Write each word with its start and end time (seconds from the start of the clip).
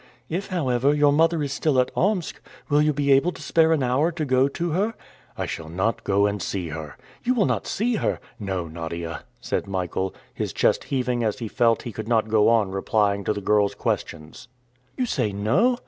"If, 0.29 0.47
however, 0.47 0.95
your 0.95 1.13
mother 1.13 1.43
is 1.43 1.53
still 1.53 1.79
at 1.79 1.91
Omsk, 1.95 2.41
you 2.71 2.77
will 2.87 2.91
be 2.91 3.11
able 3.11 3.31
to 3.33 3.41
spare 3.43 3.71
an 3.71 3.83
hour 3.83 4.11
to 4.11 4.25
go 4.25 4.47
to 4.47 4.71
her?" 4.71 4.95
"I 5.37 5.45
shall 5.45 5.69
not 5.69 6.03
go 6.03 6.25
and 6.25 6.41
see 6.41 6.69
her." 6.69 6.97
"You 7.23 7.35
will 7.35 7.45
not 7.45 7.67
see 7.67 7.97
her?" 7.97 8.19
"No, 8.39 8.67
Nadia," 8.67 9.25
said 9.41 9.67
Michael, 9.67 10.15
his 10.33 10.53
chest 10.53 10.85
heaving 10.85 11.23
as 11.23 11.37
he 11.37 11.47
felt 11.47 11.83
he 11.83 11.91
could 11.91 12.07
not 12.07 12.29
go 12.29 12.49
on 12.49 12.71
replying 12.71 13.23
to 13.25 13.33
the 13.33 13.41
girl's 13.41 13.75
questions. 13.75 14.47
"You 14.97 15.05
say 15.05 15.31
no! 15.31 15.77